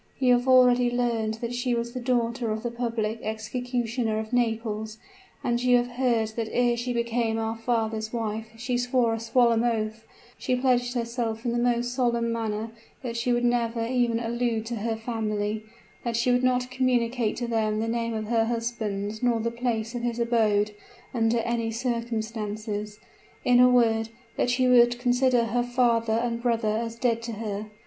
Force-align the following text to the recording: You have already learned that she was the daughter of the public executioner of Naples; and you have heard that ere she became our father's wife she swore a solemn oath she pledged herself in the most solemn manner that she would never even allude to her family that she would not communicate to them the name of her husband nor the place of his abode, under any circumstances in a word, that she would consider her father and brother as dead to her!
You 0.17 0.33
have 0.33 0.47
already 0.47 0.89
learned 0.89 1.35
that 1.41 1.53
she 1.53 1.75
was 1.75 1.91
the 1.93 1.99
daughter 1.99 2.49
of 2.51 2.63
the 2.63 2.71
public 2.71 3.19
executioner 3.21 4.17
of 4.17 4.33
Naples; 4.33 4.97
and 5.43 5.61
you 5.61 5.77
have 5.77 5.89
heard 5.89 6.29
that 6.29 6.49
ere 6.51 6.75
she 6.75 6.91
became 6.91 7.37
our 7.37 7.55
father's 7.55 8.11
wife 8.11 8.47
she 8.57 8.79
swore 8.79 9.13
a 9.13 9.19
solemn 9.19 9.63
oath 9.63 10.03
she 10.39 10.55
pledged 10.55 10.95
herself 10.95 11.45
in 11.45 11.51
the 11.51 11.59
most 11.59 11.93
solemn 11.93 12.31
manner 12.31 12.71
that 13.03 13.15
she 13.15 13.31
would 13.31 13.45
never 13.45 13.85
even 13.85 14.19
allude 14.19 14.65
to 14.65 14.77
her 14.77 14.95
family 14.95 15.65
that 16.03 16.17
she 16.17 16.31
would 16.31 16.43
not 16.43 16.71
communicate 16.71 17.35
to 17.37 17.45
them 17.47 17.79
the 17.79 17.87
name 17.87 18.15
of 18.15 18.25
her 18.25 18.45
husband 18.45 19.21
nor 19.21 19.39
the 19.39 19.51
place 19.51 19.93
of 19.93 20.01
his 20.01 20.17
abode, 20.17 20.71
under 21.13 21.37
any 21.41 21.69
circumstances 21.69 22.97
in 23.45 23.59
a 23.59 23.69
word, 23.69 24.09
that 24.35 24.49
she 24.49 24.67
would 24.67 24.97
consider 24.97 25.43
her 25.45 25.61
father 25.61 26.13
and 26.13 26.41
brother 26.41 26.75
as 26.75 26.95
dead 26.95 27.21
to 27.21 27.33
her! 27.33 27.67